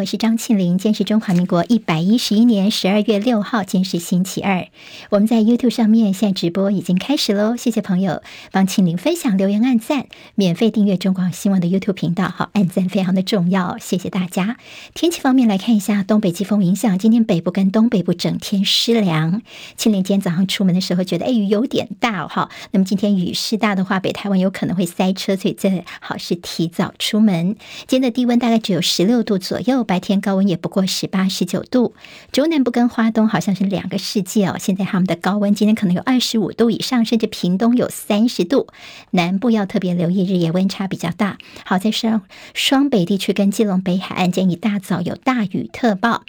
[0.00, 0.78] 我是张庆玲。
[0.78, 4.66] 今天是中华民国一百一十一年十二月六号，今天是星期二。
[5.10, 12.30] 我们在 YouTube 上面现在直播已经开始喽，谢谢朋友帮庆玲分享、留言、按赞，免费订阅中广新闻的 YouTube 频道。
[12.30, 14.56] 好，按赞非常的重要，谢谢大家。
[14.94, 19.42] 天气方面来看一下，东北季风影响，今天北部跟东北部整天湿凉。
[19.76, 22.48] 庆玲今天早上出门的时候觉得，哎，雨有点大哈。
[22.70, 27.56] 那么今天雨势大的话，北台湾有可能会塞车，所以最好是提早出门。
[27.86, 29.84] 今天的低温大概只有十六度左右。
[29.90, 31.94] 白天高温也不过十八、十九度，
[32.30, 34.54] 中南部跟花东好像是两个世界哦。
[34.56, 38.68] 现在他们的高温今天可能有二十五度以上，甚至屏东有三十度。
[39.10, 41.38] 南部要特别留意日夜温差比较大。
[41.64, 42.22] 好在双
[42.54, 46.22] 双北地区跟基隆北海岸，建议大早有大雨特报。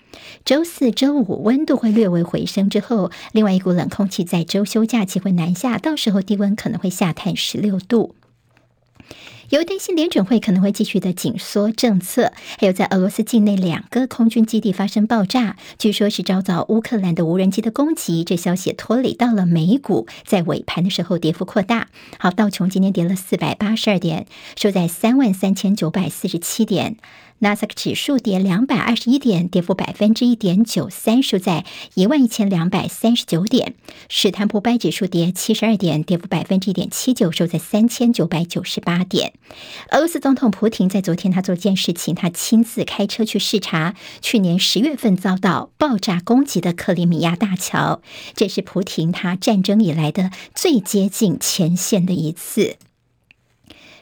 [0.43, 8.15] 周四周五温度会略微回升之后，另外一股冷空气在周休假期会南下，到时候低温可能会下探十六度。
[9.49, 18.23] 由于担心联准会可能会继续的紧缩政策，还有在俄罗斯境内两个空军基地发生爆炸，据说是遭到乌克兰的无人机的攻击。
[18.23, 21.89] 这消息也拖累到了美股，在尾盘的时候跌幅扩大。
[22.17, 26.95] 好，道琼今天跌了四百八十二点，收在三万三千九百四十七点。
[27.43, 33.73] 纳斯达克指数跌两百二十一点，跌幅百分之一点九三，收在一万一千两百三十九点。
[34.09, 39.33] 史坦普百指数跌七十二点，跌幅百分之一点七九，收在三千九百九十八点。
[39.89, 48.03] 俄罗斯总统普廷在昨天，他做件事情，他亲自开车去视察去年十月份遭到爆炸攻击的克里米亚大桥，
[48.35, 52.75] 这是普廷他战争以来的最接近前线的一次。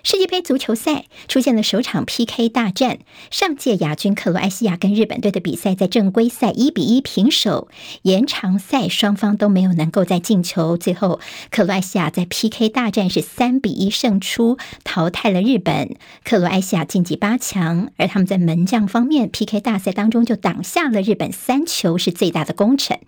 [0.02, 7.68] 世界杯足球赛出现了首场 PK 大战，上届亚军克罗埃西亚跟日本队的比赛在正规赛一比一平手，
[8.04, 11.20] 延长赛双方都没有能够再进球，最后
[11.52, 17.92] 克罗埃西亚在 PK 大战是三比一胜出，淘汰了日本，克罗埃西亚晋级八强。
[17.98, 23.00] 而他们在门将方面，PK 大赛当中就挡下了日本三球，是最大的功臣。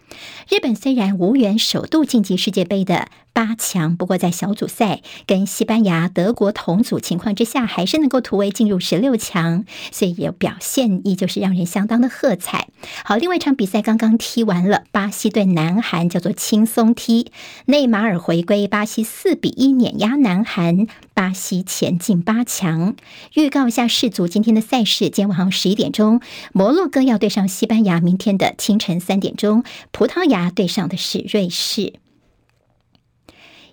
[0.50, 12.68] 日本虽然无缘首度晋级世界杯的八强，不过在小组赛跟西班牙、德国同组情况之下，还是能够突围进入十六强，所以也表现依旧是让人相当的喝彩。
[13.06, 17.32] 好，另外一场比赛刚刚踢完了，巴西对南韩叫做轻松踢，
[17.66, 22.96] 内马尔回归，巴西四比一碾压南韩，巴西前进八强。
[23.36, 26.22] 预告一下世足今天的赛事，今天晚上十一点钟，
[26.52, 31.94] 摩洛哥要对上西班牙；明天的清晨三点钟，葡萄牙对上的是瑞士。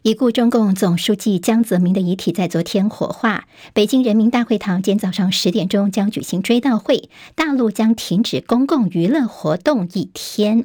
[0.08, 10.64] 已故中共总书记江泽民的遗体在昨天火化，北京人民大会堂今天早上十点钟将举行追悼会，大陆将停止公共娱乐活动一天。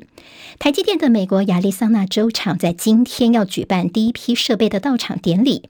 [0.59, 5.63] 台积电的美国亚利桑那州厂在今天要举办第一批设备的到场典礼，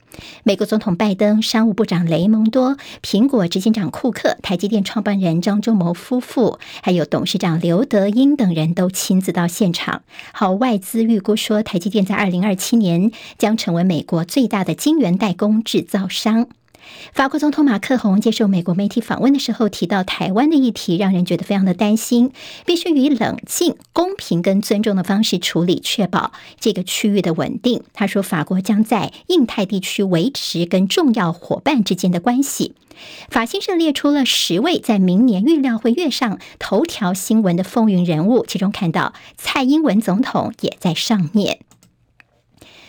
[0.44, 10.02] 美国总统拜登、商务部长雷蒙多、苹果执行长库克、台积电创办人张忠谋夫妇，还有董事长刘德英等人都亲自到现场。
[10.32, 16.48] 好，外资预估说，台积电在二零二七年将成为美国最大的晶圆代工制造商。
[17.14, 22.30] 法国总统马克宏接受美国媒体访问的时候提到台湾的议题，让人觉得非常的担心，
[22.66, 27.82] 必须以冷静、公平跟尊重的方式处理，确保这个区域的稳定。
[27.94, 32.74] 他说，法国将在印太地区维持跟重要伙伴之间的关系。
[33.30, 41.60] 法新社列出了十位在明年预料会跃上头条新闻的风云人物，其中看到蔡英文总统也在上面。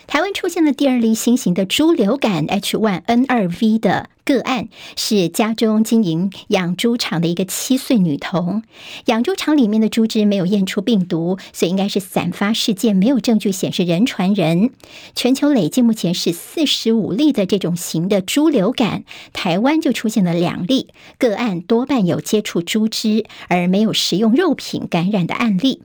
[0.06, 8.62] 台湾出现了第二例新型的猪流感 H1N2V 的个案，是家中经营养猪场的一个七岁女童。
[9.06, 14.70] 养猪场里面的猪只没有验出病毒，所以应该是散发事件，没有证据显示人传人。
[15.14, 25.82] 全球累计目前是四十五例的这种型的猪流感，台湾就出现了两例个案，多半有接触猪只而没有食用肉品感染的案例。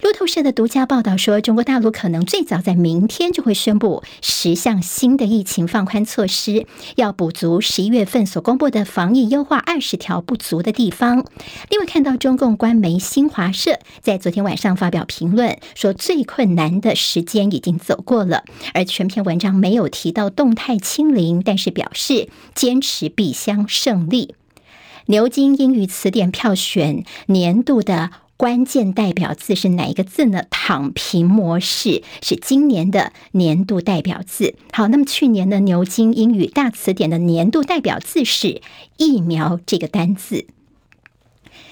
[0.00, 11.26] 路透社的独家报道说，中国大陆可能最早在明天就会宣布十项新的疫情放宽措施，要补足十一月份所公布的防疫优化二十条不足的地方。
[11.68, 18.44] 另外，看到中共官媒新华社在昨天晚上发表评论，说最困难的时间已经走过了，
[18.74, 24.36] 而全篇文章没有提到动态清零，但是表示坚持必将胜利。
[25.06, 28.10] 牛津英语词典票选年度的。
[28.38, 30.44] 关键代表字是哪一个字呢？
[30.48, 34.54] 躺平模式是今年的年度代表字。
[34.72, 38.62] 好，那么去年的牛津英语大词典的年度代表字是
[38.96, 40.46] 疫苗这个单字。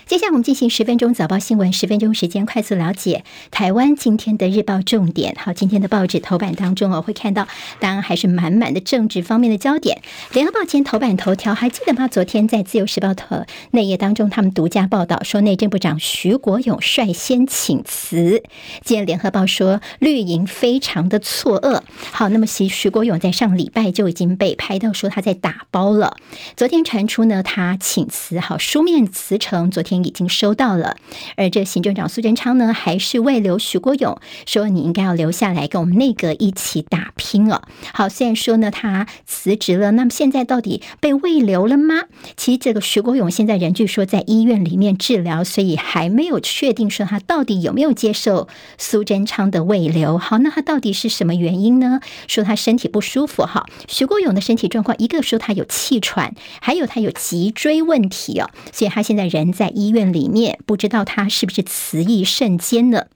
[0.06, 5.34] 接下来我们进行十分钟早报新闻，十分钟时间快速了解台湾今天的日报重点。
[5.36, 7.48] 好，今天的报纸头版当中哦，会看到
[7.80, 10.00] 当然还是满满的政治方面的焦点。
[10.32, 12.06] 联合报今天头版头条还记得吗？
[12.06, 18.44] 昨天在自由时报头内页当中，他们独家报道说，内政部长徐国勇率先请辞。
[18.84, 21.80] 今天联合报说绿营非常的错愕。
[22.12, 26.16] 好，那么徐徐国勇在上礼拜就已经被拍到说他在打包了。
[26.56, 29.95] 昨天传出呢，他请辞，好，书面辞呈，昨天。
[30.04, 30.96] 已经收到了，
[31.36, 37.62] 而这行政长苏贞昌呢，还是未留徐国勇，说你应该要留下来跟我们内阁一起打拼哦。
[37.92, 42.02] 好，虽然说呢他辞职了，那么现在到底被未留了吗？
[42.36, 50.18] 其实这个徐国勇现在人据说在医院里面治疗，所以还没有确定说他到底有没有接受苏贞昌的未留。
[50.18, 52.00] 好，那他到底是什么原因呢？
[52.28, 53.44] 说他身体不舒服。
[53.44, 59.85] 哈，徐国勇的身体状况，一个说他有气喘，还有他有脊椎问题哦，所以他现在人在医。
[59.86, 63.06] 医院里面，不知道他是不是词意甚坚呢？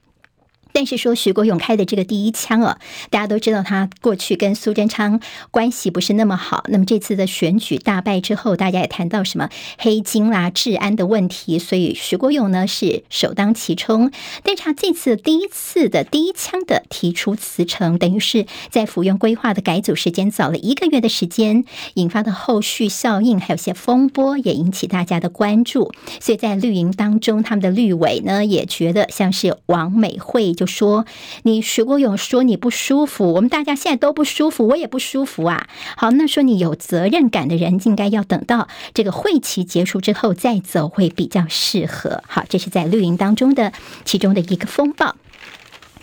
[0.73, 2.79] 但是说徐国勇开的这个第一枪啊，
[3.09, 5.19] 大家都知道他过去跟苏贞昌
[5.51, 6.63] 关系不是那么好。
[6.69, 14.11] 那么这次的选举大败之后，大家也谈到什么黑金啦、治安的问题，所以徐国勇呢是首当其冲。
[14.43, 21.65] 但是他这次第一次的第一枪的提出辞呈，等于是在府院规划的改组时间早了一个月的时间，
[21.95, 25.91] 引发的后续效应还有些风波，也引起大家的关注。
[26.19, 30.53] 所以在绿营当中，他们的绿委呢也觉得像是王美惠。
[30.61, 31.07] 就说
[31.41, 35.67] 你徐国勇说你不舒服，我们大家现在都不舒服，我也不舒服啊。
[35.97, 42.21] 好，那说你有责任感的人，应该要等到这个会期结束之后再走会比较适合。
[42.27, 43.73] 好，这是在绿营当中的
[44.05, 45.15] 其中的一个风暴。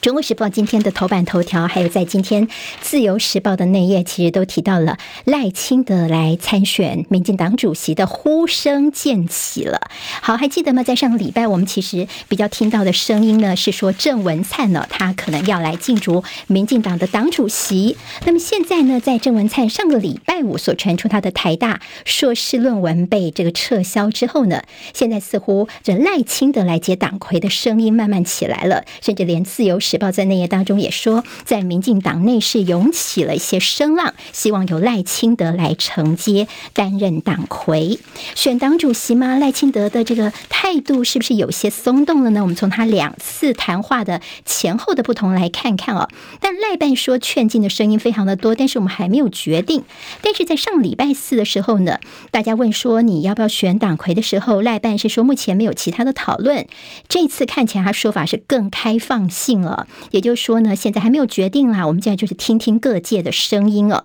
[0.01, 2.47] 中国时报今天的头版头条，还有在今天
[2.81, 9.91] 自由时报的内页，其实都提到了赖清德来参选民进党主席的呼声渐起了。
[10.23, 10.85] 好，还记得吗？
[10.85, 17.97] 在上个礼拜，我们其实比较听到的声音呢，是说郑文灿呢，他可能要来竞逐民进党的党主席。
[18.25, 24.63] 那么现在呢，在郑文灿上个礼拜五所传出他的台大硕士论文被这个撤销之后呢，
[24.95, 37.99] 现在似乎这赖清德来接党魁的声音慢慢起来了，甚至连自由时报在内页当中也说，在民进党内是涌起了一些声浪，希望由赖清德来承接担任党魁，
[38.35, 39.39] 选党主席吗？
[39.39, 42.43] 赖清德的这个态度是不是有些松动了呢？
[42.43, 46.11] 我们从他两次谈话的前后的不同来看看哦。
[46.39, 49.85] 但赖办说劝进的声音非常的多，但是我们还没有决定。
[50.21, 51.99] 但是在上礼拜四的时候呢，
[52.31, 56.67] 大家问说你要不要选党魁的时候，赖办是说目前没有其他的讨论。
[57.09, 59.78] 这次看起来他说法是更开放性了。
[60.11, 64.05] 也就是说呢，现在还没有决定啦，我们现在就是听听各界的声音了。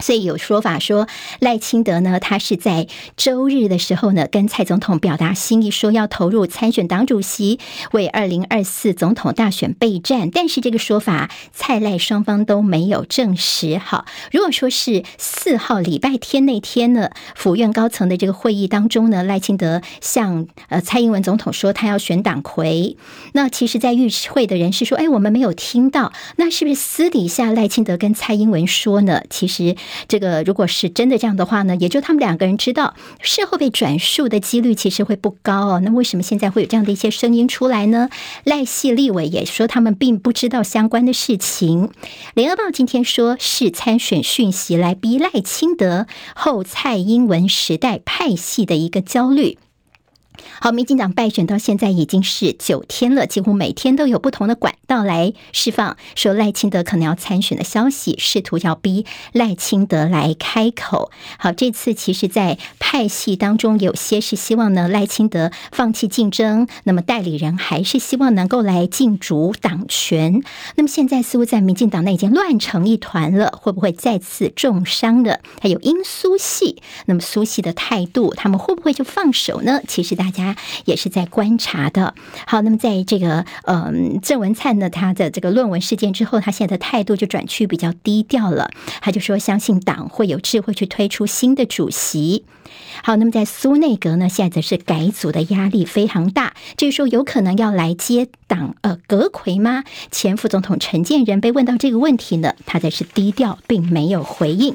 [0.00, 1.06] 所以有说法说
[1.38, 7.60] 赖清德呢，他是在周日的时候呢，跟蔡总统表达心意，说要投入参选党主席，
[7.92, 10.30] 为二零二四总统大选备战。
[10.30, 13.78] 但是这个说法，蔡赖双方都没有证实。
[13.78, 22.96] 好，如果说是四号礼拜天那天呢，府院高层的这个会议当中呢，赖清德向呃蔡英文总统说他要选党魁，
[23.32, 29.22] 那其实，在与会的人士说，哎，我们没有听到，那是不是私底下赖清德跟蔡英文说呢？
[29.30, 29.76] 其实。
[30.08, 35.80] 这个如果是真的这样的话呢，也就他们两个人知道，事后被转述的几率其实会不高哦。
[35.80, 38.08] 那为什么现在会有这样的一些声音出来呢？
[38.44, 41.90] 赖系立委也说他们并不知道相关的事情。
[42.34, 49.58] 联合报今天说是参选讯息来逼赖清德后蔡英文时代派系的一个焦虑。
[50.60, 61.10] 好，民进党败选到现在已经是九天了，几乎每天都有不同的管道来释放说赖清德可能要参选的消息，试图要逼赖清德来开口。
[61.38, 70.42] 好，这次其实，在派系当中，有些是希望呢赖清德放弃竞争，那么代理人还是希望能够来竞逐党权。
[70.76, 75.40] 那么现在似乎在民进党内已经乱成一团了，会不会再次重伤的？
[75.60, 79.80] 还有英苏系，那么苏系的态度，他们会不会就放手呢？
[79.86, 82.14] 其实大大家也是在观察的。
[82.46, 88.70] 好，那么在这个嗯，郑文灿呢，他的这个论文事件之后，他现在的态度就转趋比较低调了。
[89.02, 92.46] 他就说，相信党会有智慧去推出新的主席。
[93.02, 99.84] 好，那么在苏内阁呢，现在则是改组的压力非常大，就是说有可能要来接党呃阁揆吗？
[100.10, 104.74] 前副总统陈建仁被问到这个问题呢，他则是低调，并没有回应。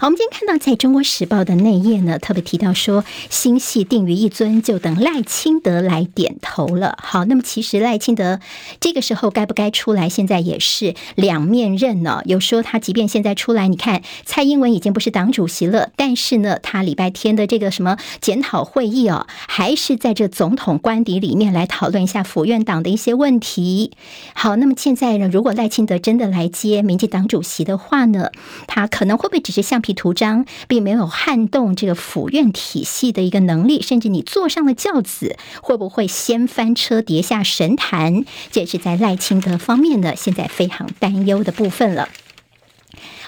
[0.00, 6.96] 好，我们今天看到在中国时报的内页呢，特别提到说，新戏定于一尊，就等赖清德来点头了。
[7.02, 8.38] 好，那么其实赖清德
[8.78, 12.22] 这个时候该不该出来，现在也是两面刃呢。
[12.26, 23.90] 有说他即便现在出来，你看蔡英文已经不是党主席了，但是呢，他礼拜天的这个什么检讨会议哦，还是在这总统官邸里面来讨论一下府院党的一些问题。
[24.32, 28.30] 好，那么现在呢，如果赖清德真的来接民进党主席的话呢，
[28.68, 38.24] 他可能会不会只是像图章，并没有撼动这个府院体系的一个能力，甚至你坐上了轿子，会不会先翻车跌下神坛？
[38.50, 42.08] 这也是在赖清德方面呢，现在非常担忧的部分了。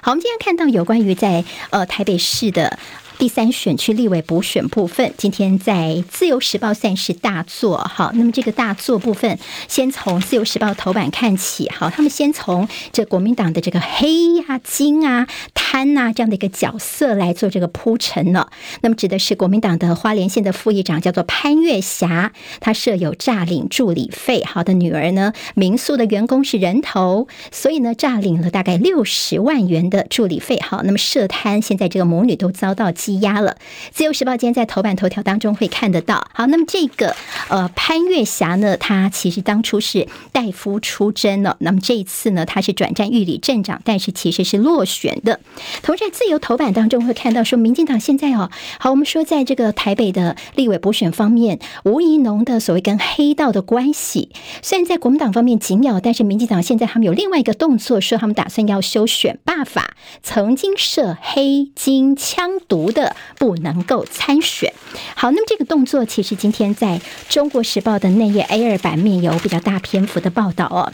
[0.02, 2.78] 好，我们今天看到有关于在呃台北市的。
[3.20, 7.76] 第三选区立委补选部分，今天在自由时报算是大作。
[7.76, 11.68] 好，那么这个大作部分，先从自由时报头版看起。
[11.68, 18.50] 好，他们先从这国民党的这个黑啊、金啊、贪啊这样的一个角色来做这个铺陈了。
[18.80, 24.42] 那么指的是国民党的花莲县的副议长叫做潘月霞，他设有诈领助理费。
[24.44, 30.58] 好的女儿呢，民宿的员工是人头，所以呢诈领了大概六十万元的助理费。
[30.62, 33.56] 好，那么涉贪，现在这个母女都遭到羁押了。
[33.90, 36.28] 自由时报今天在头版头条当中会看得到。
[36.32, 37.16] 好，那么这个
[37.48, 41.56] 呃潘月霞呢，她其实当初是代夫出征了。
[41.60, 45.40] 那么这一次呢，她是转战玉里镇长，但是其实是落选的。
[45.82, 54.30] 同时在自由头版当中会看到说，民进党现在哦，好，我们说在这个台北的立委补选方面，吴怡农的所谓跟黑道的关系，
[54.62, 62.99] 虽然在国民党方面紧咬，但是民进党现在他们有另外一个动作，说他们打算要修选罢法，曾经涉黑金枪毒的。
[63.38, 64.72] 不能够参选。
[65.14, 70.92] 好，那么这个动作其实今天在中国时报的内页 A 二版面有比较大篇幅的报道哦。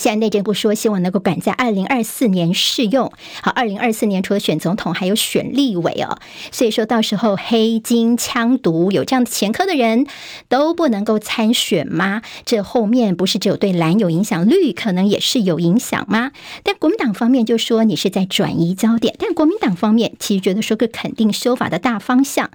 [0.00, 3.12] 现在内政部说，希望能够赶在二零二四年试用。
[3.42, 6.18] 好，二零二四年除了选总统，还有选立委哦。
[6.50, 10.06] 所以说到时候黑金枪毒有这样的前科的人
[10.48, 12.22] 都不能够参选吗？
[12.46, 16.32] 这后面不是只有对蓝有影响，绿可能也是有影响吗？
[16.62, 22.50] 但国民党方面就说你是在转移焦点，但国民党方面其实觉得说个肯定修法的大方向。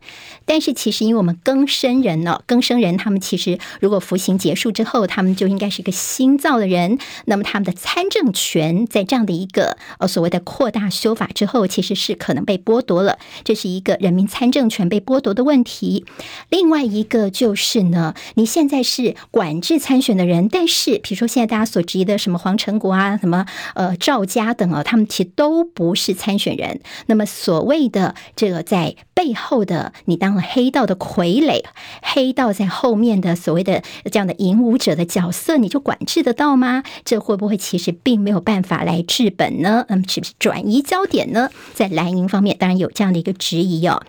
[0.45, 6.97] 但是其实因为我们更生人呢，更生人他们其实如果服刑结束之后，他们就应该是一个新造的人。
[7.25, 16.05] 那那么他们的参政权在这样的一个呃所谓的扩大修法之后，其实是可能被剥夺了，这是一个人民参政权被剥夺的问题。
[16.47, 26.79] 另外一个就是呢，你现在是管制参选的人，但是比如说现在大家所质疑的什么黄成国啊、什么呃赵家等啊，他们其实都不是参选人。
[27.07, 31.63] 那么所谓的这个在背后的你当了黑道的傀儡，
[32.01, 33.81] 黑道在后面的所谓的
[34.11, 36.83] 这样的引武者的角色，你就管制得到吗？
[37.05, 39.85] 这会不会其实并没有办法来治本呢？
[39.87, 41.49] 那么是不是转移焦点呢？
[41.73, 44.03] 在蓝营方面，当然有这样的一个质疑哦。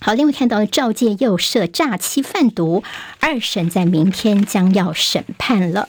[0.00, 2.84] 好，另外看到赵介佑涉诈欺贩毒，
[3.18, 5.88] 二审在明天将要审判了。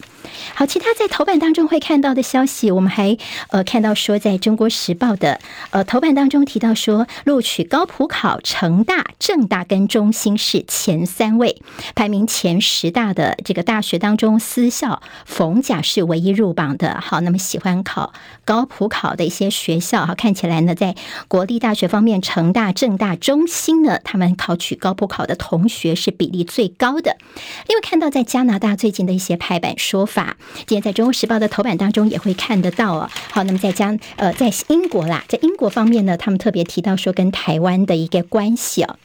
[0.56, 3.18] 好，其他在头版当中会看到的消息，我们还
[3.50, 5.40] 呃看到说，在中国时报的
[5.72, 11.62] 呃头版当中提到说，录取高普考，成大、政大跟中兴是前三位，
[11.96, 17.00] 排名前十大的这个大学当中，私校逢甲是唯一入榜的。
[17.00, 20.96] 好，那么喜欢考高普考的一些学校，好，看起来呢，在
[21.28, 27.18] 国立大学方面，成大、政大、中兴呢，他们考取高普考的同学是比例最高的。
[27.68, 30.36] 另外看到在加拿大最近的一些拍板说法。
[30.66, 33.10] 今天在《中国时报》的头版当中也会看得到哦。
[33.32, 38.98] 好，那么在将呃，在英国啦，在英国方面呢，他们特别提到说跟台湾的一个关系哦。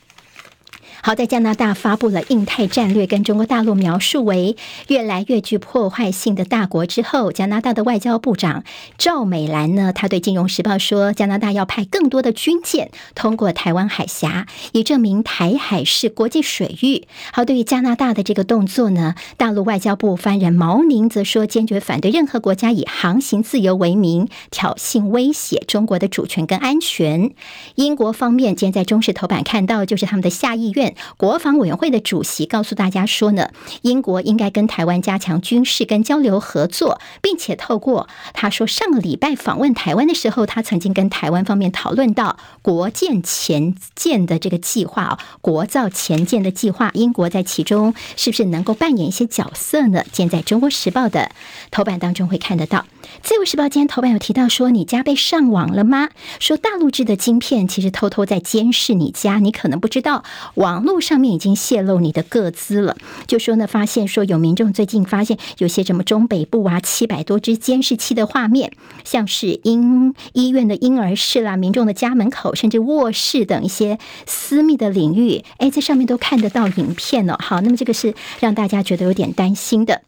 [1.07, 4.57] 好，在加拿大发布了印太战略，跟中国大陆描述为
[4.89, 8.65] 越来越具破坏性的大国之后，加拿大的外交部长
[8.97, 17.07] 赵美兰呢，他对《金融时报》说，加拿大要派更多的军舰通过台湾海峡，以证明台海是国际水域。
[17.35, 27.33] 好，对于加拿大的这个动作呢，大陆外交部发言人毛宁则说，坚决反对任何国家以航行自由为名挑衅威胁中国的主权跟安全。
[27.75, 30.94] 英国方面，今天在中视头版看到，就是他们的下议院。
[31.17, 33.51] 国防委员会的主席告诉大家说呢，
[33.83, 50.05] 英国应该跟台湾加强军事跟交流合作，并且透过他说上个礼拜访问台湾的时候，他曾经跟台湾方面讨论到国舰前舰的这个计划啊，国造前舰的计划，英国在其中是不是能够扮演一些角色呢？
[50.13, 51.31] 见在中国时报的
[51.71, 52.85] 头版当中会看得到。
[53.23, 56.11] 自由时报今天头版有提到说，你家被上网了吗？
[56.39, 60.25] 说大陆制的晶片其实偷偷在监视你家，你可能不知道
[60.55, 60.84] 网。
[60.85, 62.97] 路上面已经泄露你的个资了。
[63.27, 68.71] 就说呢，发现说有民众最近发现有些什么中北部啊七百多只监视器的画面，
[69.05, 77.37] 像是婴医院的婴儿室啦、民众的家门口，甚至卧室等一些私密的领域，哎，在上面都看得到影片了。
[77.43, 80.03] 好，那么这个是让大家觉得有点担心的。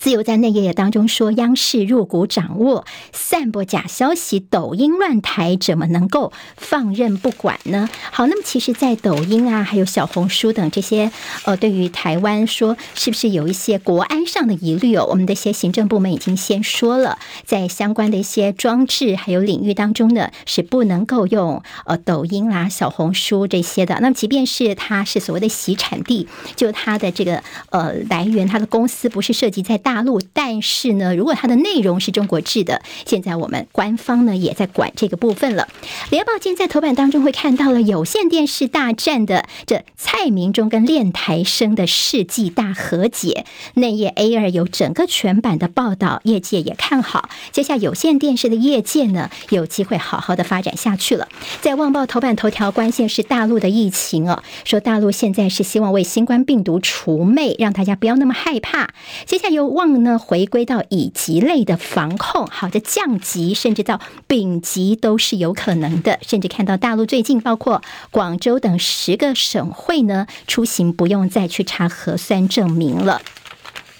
[0.00, 7.90] 自由在内页当中说，央视入股掌握散播假消息，抖音乱台怎么能够放任不管呢？
[8.10, 11.12] 好，那么其实，在抖音啊，还有小红书等这些，
[11.44, 15.04] 呃，对于台湾说，是不是有一些国安上的疑虑哦？
[15.10, 23.98] 我们的一些行政部门已经先说了，在相关的一些装置还有领域当中呢，是不能够用呃抖音啦、小红书这些的。
[24.00, 26.26] 那么，即便是它是所谓的洗产地，
[26.56, 29.89] 就它的这个呃来源，它的公司不是涉及在大。
[29.90, 35.66] 大陆，但是呢，如果它的内容是中国制的，现在我们官方呢也在管这个部分了。
[36.10, 43.44] 联报今天在头版当中会看到了有线电视大战的这蔡明忠跟练台生的世纪大和解，
[43.74, 51.26] 内页 A 二有整个全版的报道，业界也看好，接下有线电视的业界呢有机会好好的发展下去了。
[51.60, 58.90] 在《旺报》头版头条关键是大陆的疫情哦，说大陆现在是希望为新冠病毒除魅，让大家不要那么害怕。
[59.26, 59.79] 接下来有。
[59.80, 73.22] 望呢回归到乙级类的防控，好的降级甚至到丙级都是有可能的，甚至看到大陆最近包括广州等十个省会呢出行不用再去查核酸证明了。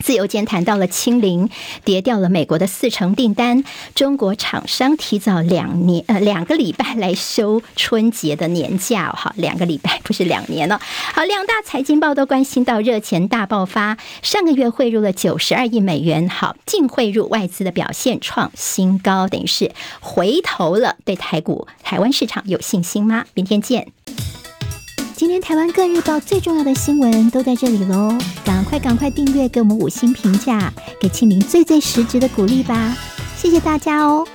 [0.02, 1.48] 自由间谈到了清零，
[1.84, 3.62] 跌掉了美国的四成订单，
[3.94, 10.80] 中国厂商提早两年呃两个礼拜来休春节的年假，好，两个礼拜不是两年了。
[11.14, 20.96] 好，两大财经报都关心到热钱大爆发，上个月汇入了九十二亿美元，好，净汇入外资的表现创新高，等于是回头了。
[21.04, 23.24] 对台股、台湾市场有信心吗？
[23.34, 23.92] 明天见。
[25.20, 32.96] 今天台湾各日报最重要的新闻都在这里喽，赶快赶快订阅，给我们五星评价，给庆玲最最实质的鼓励吧，
[33.36, 34.26] 谢谢大家哦。